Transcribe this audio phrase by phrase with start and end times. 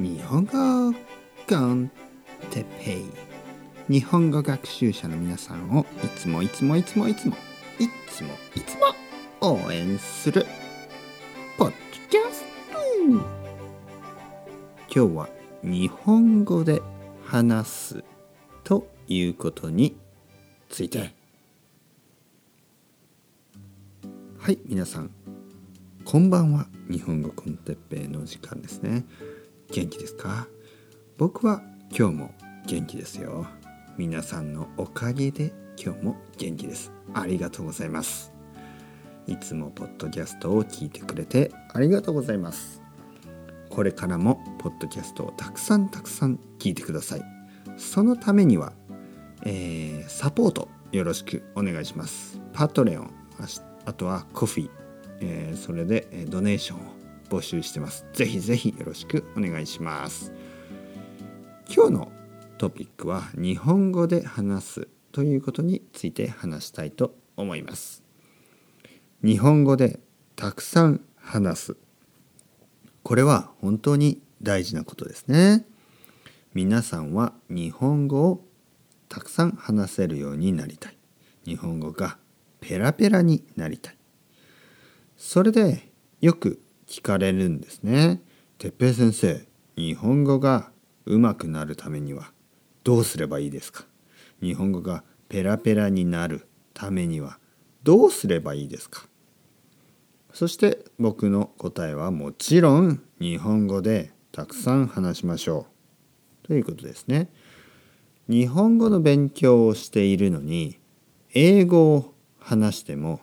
[0.00, 0.96] 日本語
[1.46, 1.90] コン
[2.50, 3.04] テペイ
[3.86, 7.36] 日本語学習者の皆さんをいつもいつもいつもいつも
[7.78, 10.46] いつもいつも応援する。
[11.58, 11.74] ポッド
[12.08, 12.78] キャスト。
[14.88, 15.28] 今日は
[15.62, 16.80] 日本語で
[17.26, 18.04] 話す
[18.64, 19.98] ということに
[20.70, 21.12] ついて。
[24.38, 25.10] はい皆さん。
[26.06, 26.66] こんばんは。
[26.90, 29.04] 日本語コンテッペイの時間ですね。
[29.72, 30.48] 元気ですか？
[31.16, 31.62] 僕は
[31.96, 32.34] 今日も
[32.66, 33.46] 元気ですよ。
[33.96, 36.90] 皆さんのおかげで今日も元気です。
[37.14, 38.32] ありがとうございます。
[39.28, 42.82] いつもポッドキャストを聞いてくれてありがとうございます。
[43.68, 47.22] これからもポッドキャストをたくさんたくさん聞いてください。
[47.76, 48.72] そのためには、
[49.44, 52.40] えー、サポートよろしくお願いします。
[52.52, 53.12] パトレオン
[53.86, 54.70] あとはコフィ、
[55.20, 56.89] えー、それでドネーションを
[57.30, 58.04] 募集してます。
[58.12, 60.32] ぜひぜひよろしくお願いします。
[61.74, 62.12] 今日の
[62.58, 68.02] トピックは日本語で話すということについて話したいと思います。
[69.22, 70.00] 日本語で
[70.34, 71.76] たくさん話す。
[73.04, 75.64] これは本当に大事なことですね。
[76.52, 78.44] 皆さんは日本語を
[79.08, 80.96] たくさん話せるようになりたい。
[81.44, 82.18] 日本語が
[82.60, 83.96] ペラペラになりたい。
[85.16, 88.20] それでよく聞かれるんですね。
[88.58, 89.46] 哲平先生、
[89.76, 90.72] 日本語が
[91.06, 92.32] 上手くなるためには
[92.82, 93.86] どうすればいいですか？
[94.42, 97.38] 日本語がペラペラになるためには
[97.84, 99.06] どうすればいいですか？
[100.32, 105.66] そして僕の答えはもちろん日本語でたくさん話しましょ
[106.44, 107.28] うということですね。
[108.28, 110.78] 日本語の勉強をしているのに
[111.34, 113.20] 英語を話しても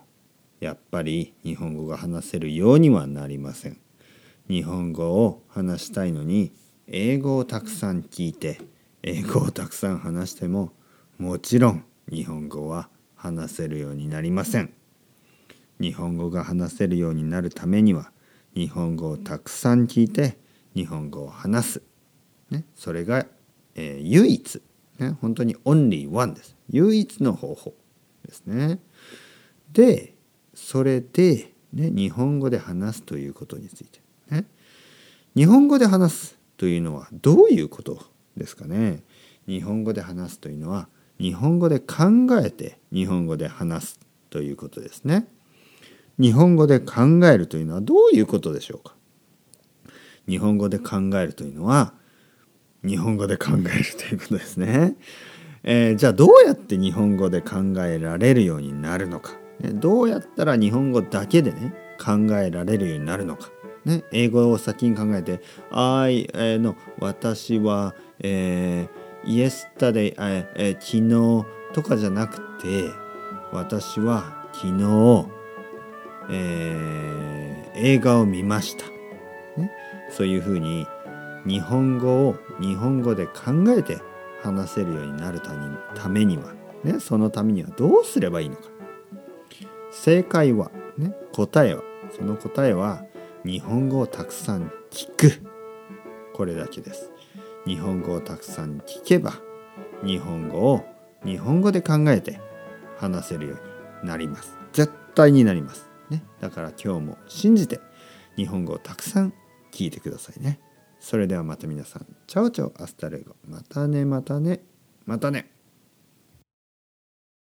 [0.60, 3.78] やっぱり日本語が話せるようにはなりません。
[4.48, 6.52] 日本語を話したいのに
[6.86, 8.60] 英語をたくさん聞いて
[9.02, 10.72] 英語をたくさん話しても
[11.18, 14.72] もちろん日本語は話せるようになりません。
[15.80, 18.10] 日本語が話せるようになるためには
[18.54, 20.38] 日本語をたくさん聞いて
[20.74, 21.82] 日本語を話す。
[22.50, 23.26] ね、それが、
[23.74, 24.62] えー、唯一、
[24.98, 26.56] ね、本当にオンリーワンです。
[26.70, 27.74] 唯一の方法
[28.26, 28.80] ですね。
[29.72, 30.14] で
[30.58, 34.44] それで、ね、日本語で話すということについて、ね、
[35.36, 38.02] 日本語で話すというのはどういうこと
[38.36, 39.02] ですかね
[39.46, 40.88] 日本語で話すというのは
[41.18, 42.04] 日本語で考
[42.44, 45.26] えて日本語で話すということですね。
[46.20, 48.94] 日本語で考えるというのはどういうことでしょうか
[50.26, 51.94] 日本語で考えるというのは
[52.84, 54.96] 日本語で考えるということですね。
[55.62, 59.32] えー、じゃあどうやって日本語で考えられるようになるのか。
[59.60, 63.50] どうやったら日本語だけでね考えられるようになるのか、
[63.84, 72.90] ね、英語を先に考えて「I、の私は、えー、yesterday、えー、昨日」とかじゃなくて
[73.52, 75.26] 私は昨日、
[76.30, 78.84] えー、映画を見ました、
[79.60, 79.72] ね、
[80.10, 80.86] そういうふうに
[81.46, 83.32] 日本語を日本語で考
[83.76, 83.98] えて
[84.42, 85.40] 話せるようになる
[85.94, 86.54] ためには、
[86.84, 88.77] ね、そのためにはどうすればいいのか。
[90.02, 91.82] 正解は、ね、答えは
[92.16, 93.04] その答えは
[93.44, 95.42] 日本語をたくさん聞く。
[96.34, 97.10] これだけです。
[97.66, 99.34] 日本語をたくさん聞けば
[100.04, 100.84] 日本語を
[101.24, 102.40] 日本語で考えて
[102.96, 103.56] 話せるよ
[104.00, 104.56] うになります。
[104.72, 107.80] 絶対になります、ね、だから今日も信じて
[108.36, 109.34] 日本語をたくさん
[109.72, 110.60] 聞いてくださいね。
[111.00, 112.06] それではまた皆さん。
[112.26, 113.34] Ciao ciao。Hasta luego。
[113.44, 114.60] またねまたね。
[115.06, 115.57] またね。